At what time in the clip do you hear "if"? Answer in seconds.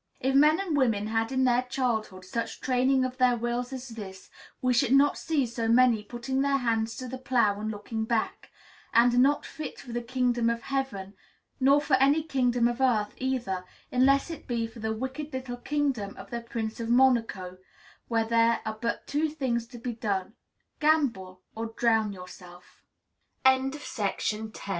0.19-0.33